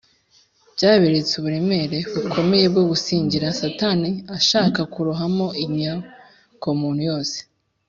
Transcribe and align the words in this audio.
byaberetse 0.75 1.33
uburemere 1.35 1.99
bukomeye 2.21 2.65
bwo 2.71 2.83
gusigingira 2.89 3.47
satani 3.59 4.09
ashaka 4.37 4.79
kurohamo 4.93 5.47
inyokomuntu 5.65 7.01
yose, 7.11 7.37